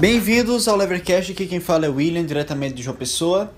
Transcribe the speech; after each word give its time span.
Bem-vindos 0.00 0.66
ao 0.66 0.76
Levercast, 0.76 1.32
aqui 1.32 1.46
quem 1.46 1.60
fala 1.60 1.84
é 1.84 1.88
William, 1.90 2.24
diretamente 2.24 2.72
de 2.72 2.82
João 2.82 2.96
Pessoa. 2.96 3.52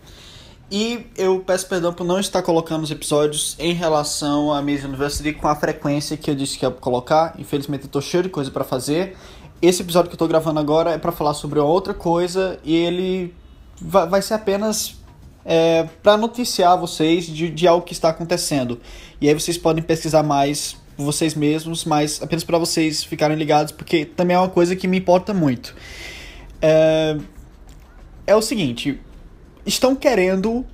E 0.69 1.07
eu 1.17 1.39
peço 1.39 1.69
perdão 1.69 1.93
por 1.93 2.03
não 2.03 2.19
estar 2.19 2.43
colocando 2.43 2.83
os 2.83 2.91
episódios 2.91 3.55
em 3.61 3.73
relação 3.73 4.53
à 4.53 4.61
Miss 4.61 4.83
University 4.83 5.33
com 5.35 5.47
a 5.47 5.55
frequência 5.55 6.17
que 6.17 6.29
eu 6.29 6.35
disse 6.35 6.59
que 6.59 6.67
ia 6.67 6.71
colocar. 6.73 7.37
Infelizmente 7.39 7.85
eu 7.85 7.89
tô 7.89 8.01
cheio 8.01 8.25
de 8.25 8.29
coisa 8.29 8.51
para 8.51 8.65
fazer. 8.65 9.17
Esse 9.63 9.83
episódio 9.83 10.11
que 10.11 10.17
eu 10.17 10.19
tô 10.19 10.27
gravando 10.27 10.59
agora 10.59 10.91
é 10.91 10.99
para 10.99 11.13
falar 11.13 11.35
sobre 11.35 11.61
outra 11.61 11.95
coisa 11.95 12.59
e 12.65 12.75
ele 12.75 13.33
vai 13.81 14.21
ser 14.21 14.35
apenas 14.35 14.97
é, 15.45 15.89
para 16.03 16.17
noticiar 16.17 16.77
vocês 16.77 17.25
de, 17.25 17.51
de 17.51 17.69
algo 17.69 17.87
que 17.87 17.93
está 17.93 18.09
acontecendo. 18.09 18.81
E 19.21 19.29
aí 19.29 19.35
vocês 19.35 19.57
podem 19.57 19.81
pesquisar 19.81 20.25
mais 20.25 20.77
vocês 20.97 21.37
mesmos, 21.37 21.85
mas 21.85 22.21
apenas 22.21 22.43
para 22.43 22.59
vocês 22.59 23.05
ficarem 23.05 23.37
ligados, 23.37 23.71
porque 23.71 24.05
também 24.05 24.35
é 24.35 24.41
uma 24.41 24.49
coisa 24.49 24.75
que 24.75 24.89
me 24.89 24.99
importa 24.99 25.33
muito. 25.33 25.73
É, 26.63 27.19
é 28.27 28.37
o 28.37 28.41
seguinte: 28.41 28.99
estão 29.67 29.95
querendo 29.95 30.65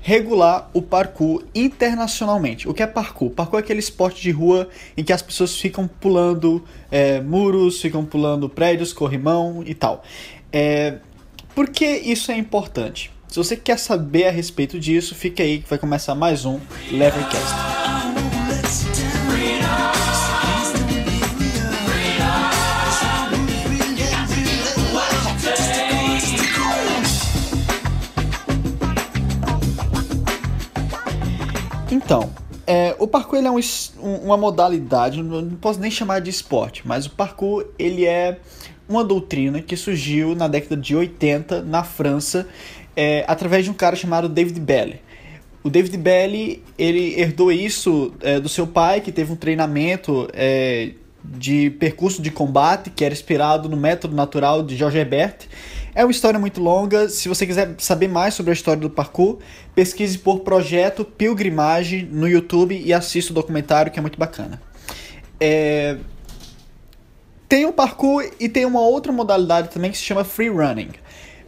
regular 0.00 0.70
o 0.72 0.80
parkour 0.80 1.44
internacionalmente. 1.54 2.68
O 2.68 2.74
que 2.74 2.82
é 2.82 2.86
parkour? 2.86 3.30
Parkour 3.30 3.58
é 3.58 3.62
aquele 3.62 3.80
esporte 3.80 4.22
de 4.22 4.30
rua 4.30 4.68
em 4.96 5.02
que 5.02 5.12
as 5.12 5.22
pessoas 5.22 5.58
ficam 5.58 5.88
pulando 5.88 6.64
é, 6.90 7.20
muros, 7.20 7.80
ficam 7.80 8.04
pulando 8.04 8.48
prédios, 8.48 8.92
corrimão 8.92 9.62
e 9.66 9.74
tal. 9.74 10.04
É, 10.52 10.98
por 11.54 11.68
que 11.68 11.84
isso 11.84 12.30
é 12.30 12.36
importante? 12.36 13.10
Se 13.28 13.36
você 13.36 13.56
quer 13.56 13.78
saber 13.78 14.26
a 14.26 14.30
respeito 14.30 14.78
disso, 14.80 15.14
fica 15.14 15.42
aí 15.42 15.58
que 15.58 15.68
vai 15.68 15.78
começar 15.78 16.14
mais 16.14 16.44
um 16.46 16.58
Levercast. 16.90 17.97
Então, 32.08 32.30
é, 32.66 32.96
o 32.98 33.06
parkour 33.06 33.38
é 33.38 33.50
um, 33.50 33.60
uma 34.24 34.38
modalidade, 34.38 35.22
não 35.22 35.50
posso 35.56 35.78
nem 35.78 35.90
chamar 35.90 36.22
de 36.22 36.30
esporte, 36.30 36.80
mas 36.88 37.04
o 37.04 37.10
parkour 37.10 37.66
ele 37.78 38.06
é 38.06 38.38
uma 38.88 39.04
doutrina 39.04 39.60
que 39.60 39.76
surgiu 39.76 40.34
na 40.34 40.48
década 40.48 40.74
de 40.74 40.96
80 40.96 41.60
na 41.64 41.84
França 41.84 42.48
é, 42.96 43.26
através 43.28 43.66
de 43.66 43.70
um 43.70 43.74
cara 43.74 43.94
chamado 43.94 44.26
David 44.26 44.58
Belly. 44.58 45.02
O 45.62 45.68
David 45.68 45.98
Belly 45.98 46.62
ele 46.78 47.20
herdou 47.20 47.52
isso 47.52 48.14
é, 48.22 48.40
do 48.40 48.48
seu 48.48 48.66
pai, 48.66 49.02
que 49.02 49.12
teve 49.12 49.30
um 49.30 49.36
treinamento 49.36 50.30
é, 50.32 50.92
de 51.22 51.68
percurso 51.72 52.22
de 52.22 52.30
combate, 52.30 52.88
que 52.88 53.04
era 53.04 53.12
inspirado 53.12 53.68
no 53.68 53.76
método 53.76 54.16
natural 54.16 54.62
de 54.62 54.74
George 54.76 54.96
Herbert. 54.96 55.40
É 55.98 56.04
uma 56.04 56.12
história 56.12 56.38
muito 56.38 56.60
longa. 56.60 57.08
Se 57.08 57.28
você 57.28 57.44
quiser 57.44 57.74
saber 57.78 58.06
mais 58.06 58.32
sobre 58.32 58.52
a 58.52 58.54
história 58.54 58.80
do 58.80 58.88
parkour, 58.88 59.38
pesquise 59.74 60.16
por 60.16 60.42
Projeto 60.42 61.04
Pilgrimagem 61.04 62.04
no 62.04 62.28
YouTube 62.28 62.80
e 62.80 62.94
assista 62.94 63.32
o 63.32 63.34
documentário, 63.34 63.90
que 63.90 63.98
é 63.98 64.00
muito 64.00 64.16
bacana. 64.16 64.62
É... 65.40 65.96
Tem 67.48 67.66
o 67.66 67.72
parkour 67.72 68.24
e 68.38 68.48
tem 68.48 68.64
uma 68.64 68.80
outra 68.80 69.10
modalidade 69.10 69.70
também 69.70 69.90
que 69.90 69.98
se 69.98 70.04
chama 70.04 70.22
free 70.22 70.48
running. 70.48 70.90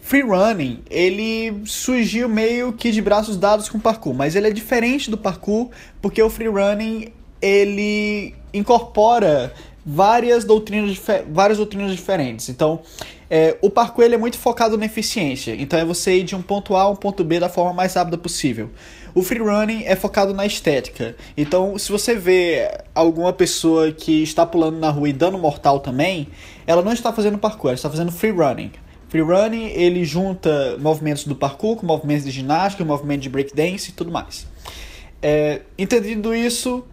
Free 0.00 0.22
Running, 0.22 0.82
ele 0.90 1.62
surgiu 1.64 2.28
meio 2.28 2.72
que 2.72 2.90
de 2.90 3.00
braços 3.00 3.36
dados 3.36 3.68
com 3.68 3.78
o 3.78 3.80
parkour, 3.80 4.14
mas 4.14 4.34
ele 4.34 4.48
é 4.48 4.50
diferente 4.50 5.08
do 5.08 5.16
parkour 5.16 5.70
porque 6.02 6.20
o 6.20 6.28
Free 6.28 6.48
Running 6.48 7.12
ele 7.40 8.34
incorpora 8.52 9.54
várias 9.86 10.42
doutrinas, 10.44 11.00
várias 11.30 11.58
doutrinas 11.58 11.92
diferentes. 11.92 12.48
Então, 12.48 12.82
é, 13.30 13.56
o 13.62 13.70
parkour 13.70 14.04
ele 14.04 14.16
é 14.16 14.18
muito 14.18 14.36
focado 14.36 14.76
na 14.76 14.86
eficiência. 14.86 15.54
Então, 15.56 15.78
é 15.78 15.84
você 15.84 16.18
ir 16.18 16.24
de 16.24 16.34
um 16.34 16.42
ponto 16.42 16.74
A 16.74 16.82
a 16.82 16.90
um 16.90 16.96
ponto 16.96 17.22
B 17.22 17.38
da 17.38 17.48
forma 17.48 17.72
mais 17.72 17.94
rápida 17.94 18.18
possível. 18.18 18.70
O 19.14 19.22
free 19.22 19.38
running 19.38 19.84
é 19.84 19.94
focado 19.94 20.34
na 20.34 20.44
estética. 20.44 21.16
Então, 21.36 21.78
se 21.78 21.92
você 21.92 22.16
vê 22.16 22.68
alguma 22.92 23.32
pessoa 23.32 23.92
que 23.92 24.22
está 24.22 24.44
pulando 24.44 24.78
na 24.78 24.90
rua 24.90 25.08
e 25.08 25.12
dando 25.12 25.38
mortal 25.38 25.78
também, 25.78 26.26
ela 26.66 26.82
não 26.82 26.92
está 26.92 27.12
fazendo 27.12 27.38
parkour, 27.38 27.70
ela 27.70 27.76
está 27.76 27.88
fazendo 27.88 28.10
free 28.10 28.32
running. 28.32 28.72
Free 29.08 29.22
running, 29.22 29.66
ele 29.66 30.04
junta 30.04 30.76
movimentos 30.78 31.24
do 31.24 31.36
parkour 31.36 31.76
com 31.76 31.86
movimentos 31.86 32.24
de 32.24 32.32
ginástica, 32.32 32.84
movimentos 32.84 33.22
de 33.22 33.28
breakdance 33.28 33.90
e 33.90 33.92
tudo 33.92 34.10
mais. 34.10 34.46
É, 35.22 35.62
entendido 35.76 36.34
isso, 36.34 36.84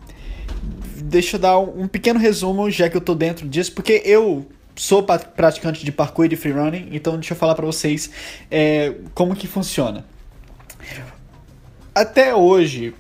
deixa 0.96 1.38
eu 1.38 1.40
dar 1.40 1.60
um 1.60 1.88
pequeno 1.88 2.20
resumo, 2.20 2.70
já 2.70 2.90
que 2.90 2.98
eu 2.98 3.02
tô 3.02 3.16
dentro 3.16 3.48
disso, 3.48 3.72
porque 3.72 4.02
eu 4.06 4.46
sou 4.78 5.04
praticante 5.04 5.84
de 5.84 5.92
parkour 5.92 6.26
e 6.26 6.30
de 6.30 6.36
free 6.36 6.54
running, 6.54 6.90
então 6.92 7.16
deixa 7.16 7.34
eu 7.34 7.38
falar 7.38 7.56
para 7.56 7.66
vocês 7.66 8.10
é, 8.50 8.94
como 9.14 9.36
que 9.36 9.48
funciona. 9.48 10.06
Até 11.94 12.34
hoje, 12.34 12.94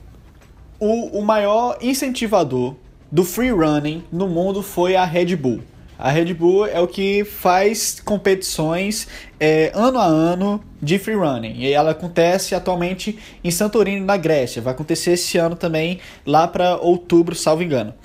o, 0.79 1.19
o 1.19 1.23
maior 1.23 1.77
incentivador 1.81 2.75
do 3.11 3.23
free 3.23 3.51
running 3.51 4.03
no 4.11 4.27
mundo 4.27 4.61
foi 4.61 4.95
a 4.95 5.05
Red 5.05 5.35
Bull. 5.35 5.61
A 5.99 6.11
Red 6.11 6.33
Bull 6.33 6.67
é 6.67 6.79
o 6.79 6.87
que 6.87 7.23
faz 7.23 7.99
competições 7.99 9.07
é, 9.39 9.71
ano 9.73 9.97
a 9.97 10.05
ano 10.05 10.63
de 10.81 10.99
free 10.99 11.15
running. 11.15 11.55
E 11.57 11.71
ela 11.71 11.91
acontece 11.91 12.53
atualmente 12.53 13.17
em 13.43 13.49
Santorini, 13.49 13.99
na 13.99 14.15
Grécia. 14.15 14.61
Vai 14.61 14.73
acontecer 14.73 15.13
esse 15.13 15.39
ano 15.39 15.55
também, 15.55 15.99
lá 16.25 16.47
para 16.47 16.77
outubro, 16.77 17.33
salvo 17.33 17.63
engano. 17.63 17.95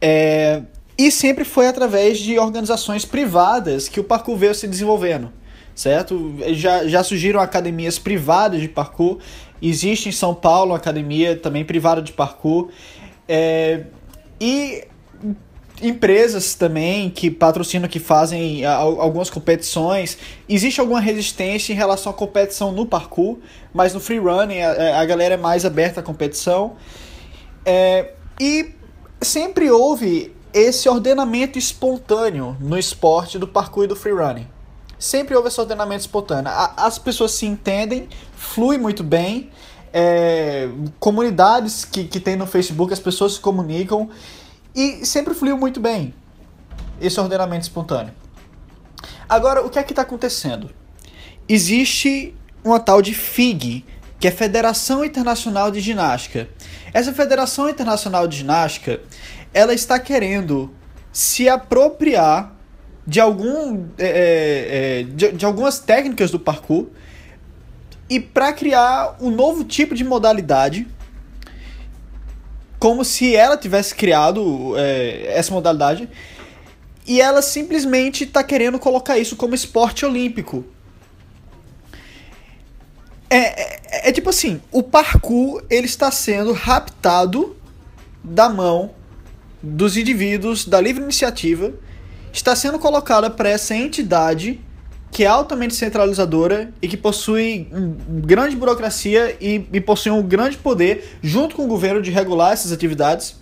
É, 0.00 0.62
e 1.06 1.10
sempre 1.10 1.44
foi 1.44 1.66
através 1.66 2.18
de 2.18 2.38
organizações 2.38 3.06
privadas 3.06 3.88
que 3.88 3.98
o 3.98 4.04
parkour 4.04 4.36
veio 4.36 4.54
se 4.54 4.68
desenvolvendo, 4.68 5.32
certo? 5.74 6.34
Já, 6.48 6.86
já 6.86 7.02
surgiram 7.02 7.40
academias 7.40 7.98
privadas 7.98 8.60
de 8.60 8.68
parkour. 8.68 9.18
Existe 9.62 10.10
em 10.10 10.12
São 10.12 10.34
Paulo 10.34 10.72
uma 10.72 10.76
academia 10.76 11.34
também 11.36 11.64
privada 11.64 12.02
de 12.02 12.12
parkour. 12.12 12.68
É, 13.26 13.84
e 14.38 14.84
empresas 15.80 16.54
também 16.54 17.08
que 17.08 17.30
patrocinam, 17.30 17.88
que 17.88 17.98
fazem 17.98 18.66
algumas 18.66 19.30
competições. 19.30 20.18
Existe 20.46 20.80
alguma 20.80 21.00
resistência 21.00 21.72
em 21.72 21.76
relação 21.76 22.12
à 22.12 22.14
competição 22.14 22.72
no 22.72 22.84
parkour, 22.84 23.38
mas 23.72 23.94
no 23.94 24.00
free 24.00 24.18
running 24.18 24.60
a, 24.60 25.00
a 25.00 25.04
galera 25.06 25.32
é 25.32 25.38
mais 25.38 25.64
aberta 25.64 26.00
à 26.00 26.02
competição. 26.02 26.76
É, 27.64 28.12
e 28.38 28.74
sempre 29.22 29.70
houve 29.70 30.38
esse 30.52 30.88
ordenamento 30.88 31.58
espontâneo 31.58 32.56
no 32.60 32.78
esporte 32.78 33.38
do 33.38 33.46
parkour 33.46 33.84
e 33.84 33.86
do 33.86 33.96
free 33.96 34.12
running. 34.12 34.46
Sempre 34.98 35.34
houve 35.34 35.48
esse 35.48 35.60
ordenamento 35.60 36.00
espontâneo. 36.00 36.52
As 36.76 36.98
pessoas 36.98 37.32
se 37.32 37.46
entendem, 37.46 38.08
flui 38.34 38.76
muito 38.76 39.02
bem. 39.02 39.50
É, 39.92 40.68
comunidades 41.00 41.84
que, 41.84 42.04
que 42.04 42.20
tem 42.20 42.36
no 42.36 42.46
Facebook, 42.46 42.92
as 42.92 43.00
pessoas 43.00 43.32
se 43.32 43.40
comunicam 43.40 44.08
e 44.74 45.04
sempre 45.04 45.34
fluiu 45.34 45.56
muito 45.56 45.80
bem 45.80 46.14
esse 47.00 47.18
ordenamento 47.18 47.62
espontâneo. 47.62 48.12
Agora, 49.28 49.64
o 49.64 49.70
que 49.70 49.78
é 49.78 49.82
que 49.82 49.92
está 49.92 50.02
acontecendo? 50.02 50.70
Existe 51.48 52.34
uma 52.62 52.78
tal 52.78 53.00
de 53.00 53.14
FIG, 53.14 53.84
que 54.18 54.28
é 54.28 54.30
Federação 54.30 55.04
Internacional 55.04 55.70
de 55.70 55.80
Ginástica. 55.80 56.48
Essa 56.92 57.12
Federação 57.12 57.68
Internacional 57.68 58.26
de 58.26 58.38
Ginástica, 58.38 59.00
ela 59.52 59.72
está 59.72 59.98
querendo 59.98 60.74
se 61.12 61.48
apropriar 61.48 62.56
de 63.06 63.20
algum 63.20 63.86
é, 63.98 64.06
é, 64.06 65.00
é 65.00 65.02
de, 65.02 65.32
de 65.32 65.44
algumas 65.44 65.78
técnicas 65.80 66.30
do 66.30 66.38
parkour 66.38 66.86
e 68.08 68.20
para 68.20 68.52
criar 68.52 69.16
um 69.20 69.30
novo 69.30 69.64
tipo 69.64 69.94
de 69.94 70.04
modalidade 70.04 70.86
como 72.78 73.04
se 73.04 73.36
ela 73.36 73.56
tivesse 73.56 73.94
criado 73.94 74.74
é, 74.76 75.32
essa 75.34 75.52
modalidade 75.52 76.08
e 77.06 77.20
ela 77.20 77.42
simplesmente 77.42 78.24
está 78.24 78.42
querendo 78.42 78.78
colocar 78.78 79.18
isso 79.18 79.36
como 79.36 79.54
esporte 79.54 80.04
olímpico. 80.06 80.64
É, 83.28 83.79
é, 84.02 84.08
é, 84.08 84.12
tipo 84.12 84.30
assim, 84.30 84.60
o 84.70 84.82
parkour 84.82 85.62
ele 85.68 85.86
está 85.86 86.10
sendo 86.10 86.52
raptado 86.52 87.56
da 88.22 88.48
mão 88.48 88.90
dos 89.62 89.96
indivíduos 89.96 90.64
da 90.64 90.80
livre 90.80 91.02
iniciativa, 91.02 91.72
está 92.32 92.56
sendo 92.56 92.78
colocada 92.78 93.28
para 93.28 93.48
essa 93.48 93.74
entidade 93.74 94.60
que 95.10 95.24
é 95.24 95.26
altamente 95.26 95.74
centralizadora 95.74 96.72
e 96.80 96.86
que 96.86 96.96
possui 96.96 97.68
grande 98.08 98.54
burocracia 98.54 99.36
e, 99.40 99.66
e 99.72 99.80
possui 99.80 100.12
um 100.12 100.22
grande 100.22 100.56
poder, 100.56 101.18
junto 101.20 101.56
com 101.56 101.64
o 101.64 101.66
governo, 101.66 102.00
de 102.00 102.10
regular 102.10 102.52
essas 102.52 102.70
atividades. 102.70 103.34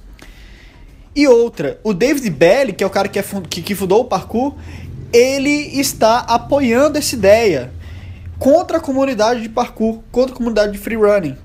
E 1.14 1.28
outra, 1.28 1.78
o 1.84 1.92
David 1.92 2.30
Belly, 2.30 2.72
que 2.72 2.82
é 2.82 2.86
o 2.86 2.90
cara 2.90 3.08
que, 3.08 3.18
é 3.18 3.24
que, 3.50 3.60
que 3.60 3.74
fundou 3.74 4.00
o 4.00 4.04
parkour, 4.06 4.54
ele 5.12 5.78
está 5.78 6.20
apoiando 6.20 6.96
essa 6.96 7.14
ideia 7.14 7.72
contra 8.38 8.78
a 8.78 8.80
comunidade 8.80 9.42
de 9.42 9.48
parkour, 9.48 10.00
contra 10.10 10.34
a 10.34 10.36
comunidade 10.36 10.72
de 10.72 10.78
freerunning. 10.78 11.36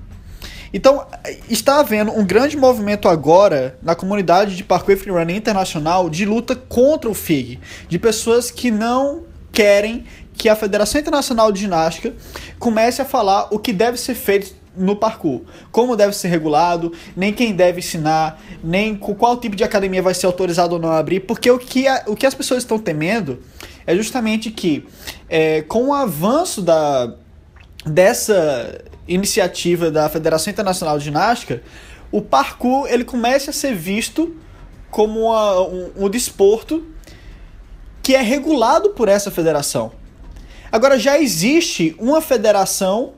Então, 0.72 1.06
está 1.48 1.78
havendo 1.78 2.10
um 2.10 2.26
grande 2.26 2.56
movimento 2.56 3.08
agora 3.08 3.78
na 3.80 3.94
comunidade 3.94 4.56
de 4.56 4.64
parkour 4.64 4.94
e 4.94 4.96
freerunning 4.96 5.36
internacional 5.36 6.10
de 6.10 6.24
luta 6.24 6.56
contra 6.56 7.08
o 7.08 7.14
FIG, 7.14 7.60
de 7.88 7.98
pessoas 7.98 8.50
que 8.50 8.72
não 8.72 9.22
querem 9.52 10.04
que 10.32 10.48
a 10.48 10.56
Federação 10.56 11.00
Internacional 11.00 11.52
de 11.52 11.60
Ginástica 11.60 12.12
comece 12.58 13.00
a 13.00 13.04
falar 13.04 13.48
o 13.52 13.58
que 13.58 13.72
deve 13.72 13.96
ser 13.96 14.14
feito 14.14 14.52
no 14.76 14.96
parkour, 14.96 15.42
como 15.70 15.94
deve 15.94 16.16
ser 16.16 16.26
regulado, 16.26 16.92
nem 17.16 17.32
quem 17.32 17.54
deve 17.54 17.78
ensinar, 17.78 18.42
nem 18.62 18.96
qual 18.96 19.36
tipo 19.36 19.54
de 19.54 19.62
academia 19.62 20.02
vai 20.02 20.12
ser 20.12 20.26
autorizado 20.26 20.74
ou 20.74 20.80
não 20.80 20.90
abrir, 20.90 21.20
porque 21.20 21.48
o 21.48 21.58
que, 21.58 21.86
a, 21.86 22.02
o 22.08 22.16
que 22.16 22.26
as 22.26 22.34
pessoas 22.34 22.64
estão 22.64 22.78
temendo 22.78 23.38
é 23.86 23.94
justamente 23.94 24.50
que 24.50 24.86
é, 25.28 25.62
com 25.62 25.88
o 25.88 25.92
avanço 25.92 26.62
da, 26.62 27.14
dessa 27.84 28.82
iniciativa 29.06 29.90
da 29.90 30.08
Federação 30.08 30.50
Internacional 30.50 30.98
de 30.98 31.04
Ginástica, 31.04 31.62
o 32.10 32.22
parkour 32.22 32.86
ele 32.88 33.04
comece 33.04 33.50
a 33.50 33.52
ser 33.52 33.74
visto 33.74 34.36
como 34.90 35.20
uma, 35.26 35.60
um, 35.62 35.90
um 35.96 36.08
desporto 36.08 36.86
que 38.02 38.14
é 38.14 38.20
regulado 38.20 38.90
por 38.90 39.08
essa 39.08 39.30
federação. 39.30 39.92
Agora 40.70 40.98
já 40.98 41.18
existe 41.18 41.94
uma 41.98 42.20
federação 42.20 43.14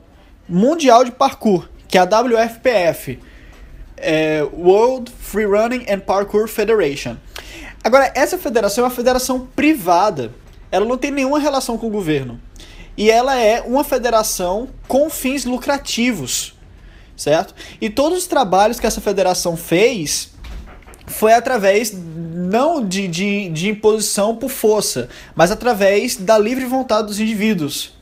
mundial 0.47 1.03
de 1.03 1.11
parkour, 1.11 1.67
que 1.87 1.97
é 1.97 2.01
a 2.01 2.03
WFPF, 2.03 3.19
é 3.97 4.47
World 4.53 5.11
Free 5.19 5.45
Running 5.45 5.85
and 5.89 5.99
Parkour 5.99 6.47
Federation. 6.47 7.17
Agora 7.83 8.11
essa 8.15 8.37
federação 8.37 8.83
é 8.83 8.87
uma 8.87 8.93
federação 8.93 9.47
privada, 9.55 10.31
ela 10.71 10.85
não 10.85 10.97
tem 10.97 11.11
nenhuma 11.11 11.39
relação 11.39 11.77
com 11.77 11.87
o 11.87 11.91
governo 11.91 12.39
e 12.97 13.11
ela 13.11 13.35
é 13.37 13.61
uma 13.61 13.83
federação 13.83 14.67
com 14.87 15.09
fins 15.09 15.45
lucrativos, 15.45 16.55
certo? 17.15 17.53
E 17.79 17.89
todos 17.89 18.17
os 18.17 18.27
trabalhos 18.27 18.79
que 18.79 18.87
essa 18.87 18.99
federação 18.99 19.55
fez 19.55 20.33
foi 21.05 21.33
através 21.33 21.93
não 21.93 22.85
de, 22.85 23.07
de, 23.07 23.49
de 23.49 23.69
imposição 23.69 24.35
por 24.35 24.49
força, 24.49 25.07
mas 25.35 25.51
através 25.51 26.17
da 26.17 26.37
livre 26.37 26.65
vontade 26.65 27.07
dos 27.07 27.19
indivíduos. 27.19 27.93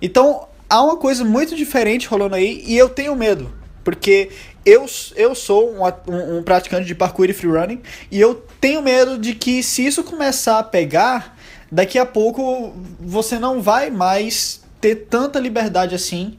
Então 0.00 0.46
há 0.70 0.80
uma 0.82 0.96
coisa 0.96 1.24
muito 1.24 1.56
diferente 1.56 2.06
rolando 2.06 2.36
aí 2.36 2.62
e 2.66 2.78
eu 2.78 2.88
tenho 2.88 3.16
medo, 3.16 3.52
porque 3.88 4.28
eu, 4.66 4.84
eu 5.16 5.34
sou 5.34 5.72
um, 5.72 5.82
um, 5.82 6.38
um 6.38 6.42
praticante 6.42 6.84
de 6.84 6.94
parkour 6.94 7.30
e 7.30 7.32
freerunning 7.32 7.80
e 8.10 8.20
eu 8.20 8.34
tenho 8.60 8.82
medo 8.82 9.16
de 9.16 9.34
que 9.34 9.62
se 9.62 9.86
isso 9.86 10.04
começar 10.04 10.58
a 10.58 10.62
pegar 10.62 11.34
daqui 11.72 11.98
a 11.98 12.04
pouco 12.04 12.74
você 13.00 13.38
não 13.38 13.62
vai 13.62 13.90
mais 13.90 14.62
ter 14.78 15.06
tanta 15.08 15.40
liberdade 15.40 15.94
assim 15.94 16.38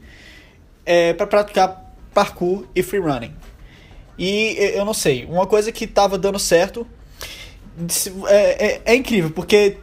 é, 0.86 1.12
para 1.12 1.26
praticar 1.26 1.92
parkour 2.14 2.66
e 2.72 2.84
freerunning. 2.84 3.34
E 4.16 4.54
eu 4.76 4.84
não 4.84 4.94
sei, 4.94 5.24
uma 5.24 5.44
coisa 5.44 5.72
que 5.72 5.86
estava 5.86 6.16
dando 6.16 6.38
certo 6.38 6.86
é, 8.28 8.64
é, 8.64 8.82
é, 8.84 8.94
incrível, 8.94 9.32
porque 9.32 9.76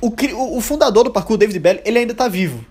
o, 0.00 0.12
o 0.56 0.60
fundador 0.60 1.02
do 1.02 1.10
parkour, 1.10 1.36
David 1.36 1.58
Bell, 1.58 1.80
ele 1.84 1.98
ainda 1.98 2.12
está 2.12 2.28
vivo. 2.28 2.64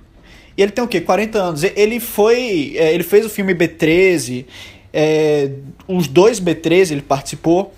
E 0.59 0.61
ele 0.61 0.73
tem 0.73 0.83
o 0.83 0.88
quê? 0.89 1.00
40 1.00 1.39
anos. 1.39 1.63
Ele 1.63 2.01
foi. 2.01 2.73
É, 2.75 2.94
ele 2.94 3.03
fez 3.03 3.25
o 3.25 3.29
filme 3.29 3.56
B13, 3.56 4.45
é, 4.91 5.51
os 5.88 6.06
dois 6.06 6.38
B13 6.38 6.91
ele 6.91 7.01
participou. 7.01 7.73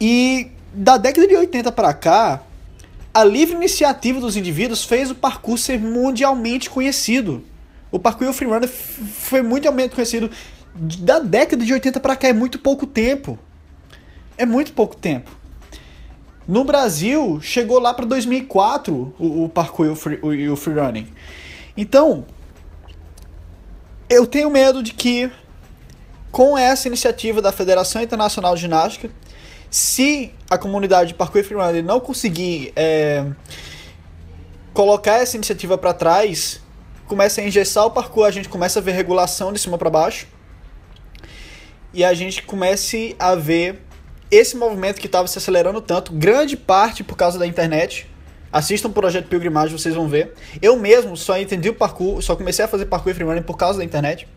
E 0.00 0.48
da 0.72 0.96
década 0.96 1.24
de 1.28 1.36
80 1.36 1.70
para 1.70 1.94
cá, 1.94 2.42
a 3.14 3.22
livre 3.22 3.54
iniciativa 3.54 4.18
dos 4.18 4.36
indivíduos 4.36 4.82
fez 4.82 5.08
o 5.08 5.14
parkour 5.14 5.56
ser 5.56 5.78
mundialmente 5.78 6.68
conhecido. 6.68 7.44
O 7.92 7.98
parkour 8.00 8.26
e 8.26 8.30
o 8.30 8.32
freerunner 8.32 8.68
foi 8.68 9.40
mundialmente 9.40 9.94
conhecido 9.94 10.28
da 10.74 11.20
década 11.20 11.64
de 11.64 11.72
80 11.72 12.00
para 12.00 12.16
cá, 12.16 12.26
é 12.26 12.32
muito 12.32 12.58
pouco 12.58 12.88
tempo. 12.88 13.38
É 14.36 14.44
muito 14.44 14.72
pouco 14.72 14.96
tempo. 14.96 15.30
No 16.48 16.64
Brasil, 16.64 17.38
chegou 17.40 17.78
lá 17.78 17.94
para 17.94 18.04
2004 18.04 19.14
o, 19.16 19.44
o 19.44 19.48
parkour 19.48 19.86
e 19.86 19.90
o, 19.90 19.94
free, 19.94 20.18
o, 20.20 20.52
o 20.54 20.56
freerunning. 20.56 21.06
Então, 21.76 22.24
eu 24.08 24.26
tenho 24.26 24.50
medo 24.50 24.82
de 24.82 24.92
que 24.92 25.30
com 26.30 26.58
essa 26.58 26.88
iniciativa 26.88 27.40
da 27.40 27.52
Federação 27.52 28.02
Internacional 28.02 28.54
de 28.54 28.62
Ginástica, 28.62 29.10
se 29.70 30.32
a 30.48 30.58
comunidade 30.58 31.08
de 31.08 31.14
parkour 31.14 31.42
freerunner 31.44 31.82
não 31.82 32.00
conseguir 32.00 32.72
é, 32.76 33.24
colocar 34.72 35.14
essa 35.14 35.36
iniciativa 35.36 35.78
para 35.78 35.94
trás, 35.94 36.60
começa 37.06 37.40
a 37.40 37.44
engessar 37.44 37.86
o 37.86 37.90
parkour, 37.90 38.24
a 38.24 38.30
gente 38.30 38.48
começa 38.48 38.78
a 38.78 38.82
ver 38.82 38.92
regulação 38.92 39.52
de 39.52 39.58
cima 39.58 39.78
para 39.78 39.90
baixo 39.90 40.26
e 41.92 42.04
a 42.04 42.12
gente 42.12 42.42
comece 42.42 43.14
a 43.18 43.34
ver 43.34 43.80
esse 44.30 44.56
movimento 44.56 45.00
que 45.00 45.06
estava 45.06 45.28
se 45.28 45.38
acelerando 45.38 45.80
tanto, 45.80 46.12
grande 46.12 46.56
parte 46.56 47.04
por 47.04 47.16
causa 47.16 47.38
da 47.38 47.46
internet. 47.46 48.08
Assistam 48.54 48.88
o 48.88 48.92
projeto 48.92 49.26
Pilgrimagem, 49.26 49.76
vocês 49.76 49.96
vão 49.96 50.06
ver. 50.06 50.32
Eu 50.62 50.76
mesmo 50.76 51.16
só 51.16 51.36
entendi 51.36 51.68
o 51.68 51.74
parkour, 51.74 52.22
só 52.22 52.36
comecei 52.36 52.64
a 52.64 52.68
fazer 52.68 52.86
parkour 52.86 53.10
e 53.10 53.14
freerunning 53.16 53.42
por 53.42 53.56
causa 53.56 53.80
da 53.80 53.84
internet. 53.84 54.28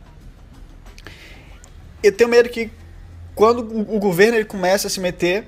Eu 2.02 2.12
tenho 2.12 2.28
medo 2.28 2.50
que 2.50 2.72
quando 3.36 3.60
o 3.60 4.00
governo 4.00 4.36
ele 4.36 4.46
começa 4.46 4.88
a 4.88 4.90
se 4.90 5.00
meter, 5.00 5.46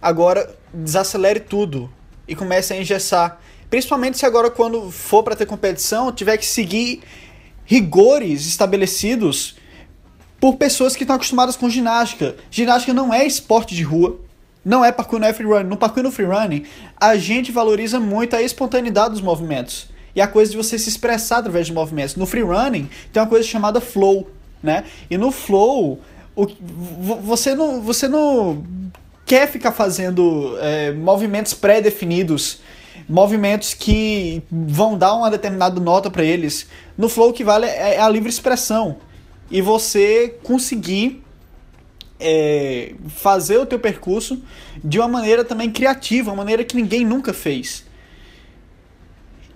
agora 0.00 0.56
desacelere 0.72 1.40
tudo 1.40 1.92
e 2.26 2.34
comece 2.34 2.72
a 2.72 2.76
engessar. 2.78 3.38
Principalmente 3.68 4.16
se 4.16 4.24
agora, 4.24 4.50
quando 4.50 4.90
for 4.90 5.22
para 5.22 5.36
ter 5.36 5.44
competição, 5.44 6.10
tiver 6.10 6.38
que 6.38 6.46
seguir 6.46 7.02
rigores 7.66 8.46
estabelecidos 8.46 9.56
por 10.40 10.56
pessoas 10.56 10.96
que 10.96 11.02
estão 11.02 11.16
acostumadas 11.16 11.54
com 11.54 11.68
ginástica. 11.68 12.34
Ginástica 12.50 12.94
não 12.94 13.12
é 13.12 13.26
esporte 13.26 13.74
de 13.74 13.82
rua, 13.82 14.23
não 14.64 14.84
é 14.84 14.90
parkour, 14.90 15.18
não 15.18 15.28
é 15.28 15.32
freerunning. 15.32 15.68
No 15.68 15.76
parkour 15.76 16.00
e 16.00 16.02
no 16.02 16.10
freerunning, 16.10 16.64
a 16.98 17.16
gente 17.16 17.52
valoriza 17.52 18.00
muito 18.00 18.34
a 18.34 18.42
espontaneidade 18.42 19.10
dos 19.10 19.20
movimentos. 19.20 19.88
E 20.14 20.20
a 20.20 20.28
coisa 20.28 20.52
de 20.52 20.56
você 20.56 20.78
se 20.78 20.88
expressar 20.88 21.38
através 21.38 21.66
de 21.66 21.72
movimentos. 21.72 22.16
No 22.16 22.24
freerunning, 22.24 22.88
tem 23.12 23.20
uma 23.22 23.28
coisa 23.28 23.46
chamada 23.46 23.80
flow, 23.80 24.30
né? 24.62 24.84
E 25.10 25.18
no 25.18 25.30
flow, 25.30 26.00
o, 26.36 26.46
você, 27.20 27.54
não, 27.54 27.82
você 27.82 28.08
não 28.08 28.64
quer 29.26 29.48
ficar 29.50 29.72
fazendo 29.72 30.56
é, 30.60 30.92
movimentos 30.92 31.52
pré-definidos, 31.52 32.60
movimentos 33.08 33.74
que 33.74 34.42
vão 34.50 34.96
dar 34.96 35.14
uma 35.14 35.30
determinada 35.30 35.80
nota 35.80 36.08
para 36.10 36.24
eles. 36.24 36.66
No 36.96 37.08
flow, 37.08 37.30
o 37.30 37.32
que 37.32 37.42
vale 37.42 37.66
é, 37.66 37.96
é 37.96 38.00
a 38.00 38.08
livre 38.08 38.28
expressão 38.28 38.96
e 39.50 39.60
você 39.60 40.38
conseguir 40.42 41.23
é, 42.24 42.94
fazer 43.08 43.58
o 43.58 43.66
teu 43.66 43.78
percurso 43.78 44.42
de 44.82 44.98
uma 44.98 45.06
maneira 45.06 45.44
também 45.44 45.70
criativa, 45.70 46.30
uma 46.30 46.38
maneira 46.38 46.64
que 46.64 46.74
ninguém 46.74 47.04
nunca 47.04 47.32
fez. 47.32 47.84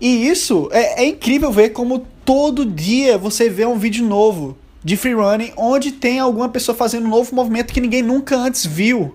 E 0.01 0.29
isso 0.29 0.69
é, 0.71 1.03
é 1.03 1.07
incrível 1.07 1.51
ver 1.51 1.71
como 1.71 2.07
todo 2.25 2.65
dia 2.65 3.19
você 3.19 3.49
vê 3.49 3.65
um 3.65 3.79
vídeo 3.79 4.07
novo 4.07 4.57
de 4.85 4.97
freerunning 4.97 5.53
onde 5.57 5.93
tem 5.93 6.21
alguma 6.21 6.49
pessoa 6.49 6.77
fazendo 6.77 7.07
um 7.07 7.11
novo 7.11 7.35
movimento 7.35 7.73
que 7.73 7.81
ninguém 7.81 8.03
nunca 8.03 8.37
antes 8.37 8.65
viu. 8.65 9.15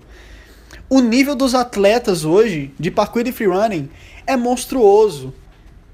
O 0.90 1.00
nível 1.00 1.34
dos 1.34 1.54
atletas 1.54 2.24
hoje 2.24 2.72
de 2.78 2.90
parkour 2.90 3.26
e 3.26 3.32
freerunning 3.32 3.88
é 4.26 4.36
monstruoso. 4.36 5.32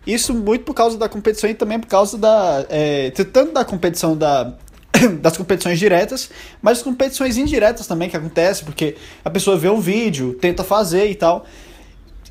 Isso 0.06 0.34
muito 0.34 0.64
por 0.64 0.74
causa 0.74 0.98
da 0.98 1.08
competição 1.08 1.48
e 1.48 1.54
também 1.54 1.78
por 1.78 1.86
causa 1.86 2.18
da. 2.18 2.66
É, 2.68 3.10
tanto 3.10 3.52
da 3.52 3.64
competição 3.64 4.16
da, 4.16 4.54
das 5.20 5.36
competições 5.36 5.78
diretas, 5.78 6.30
mas 6.60 6.78
das 6.78 6.84
competições 6.84 7.36
indiretas 7.36 7.86
também 7.86 8.08
que 8.08 8.16
acontece, 8.16 8.64
porque 8.64 8.96
a 9.24 9.30
pessoa 9.30 9.56
vê 9.56 9.68
um 9.68 9.80
vídeo, 9.80 10.34
tenta 10.34 10.64
fazer 10.64 11.10
e 11.10 11.14
tal. 11.14 11.44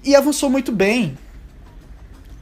E 0.03 0.15
avançou 0.15 0.49
muito 0.49 0.71
bem. 0.71 1.17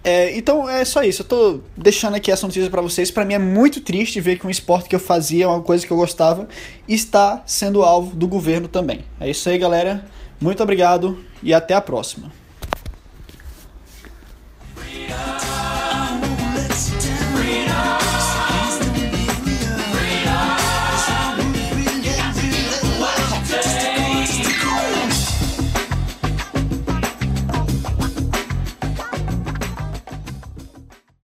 É, 0.04 0.38
então 0.38 0.70
é 0.70 0.86
só 0.86 1.04
isso. 1.04 1.22
Eu 1.24 1.26
tô 1.28 1.60
deixando 1.76 2.16
aqui 2.16 2.32
essa 2.32 2.48
notícia 2.48 2.70
para 2.70 2.82
vocês. 2.82 3.12
Para 3.12 3.26
mim 3.26 3.34
é 3.34 3.40
muito 3.40 3.82
triste 3.82 4.22
ver 4.22 4.40
que 4.40 4.48
um 4.48 4.50
esporte 4.50 4.88
que 4.88 4.96
eu 4.96 5.00
fazia, 5.00 5.50
uma 5.50 5.62
coisa 5.62 5.86
que 5.86 5.92
eu 5.92 5.98
gostava, 5.98 6.48
está 6.88 7.44
sendo 7.46 7.84
alvo 7.84 8.16
do 8.16 8.28
governo 8.28 8.68
também. 8.68 9.04
É 9.20 9.30
isso 9.30 9.50
aí, 9.50 9.58
galera. 9.58 10.06
Muito 10.40 10.62
obrigado 10.64 11.20
e 11.44 11.54
até 11.54 11.74
a 11.74 11.82
próxima. 11.82 12.32